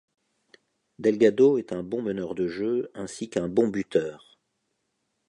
[0.97, 4.39] Delgado est un bon meneur de jeu, ainsi qu'un bon buteur.